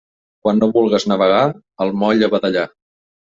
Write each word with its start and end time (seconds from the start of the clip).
Quan 0.45 0.55
no 0.61 0.69
vulgues 0.77 1.05
navegar, 1.11 1.43
al 1.85 1.93
moll 2.05 2.27
a 2.29 2.33
badallar. 2.35 2.67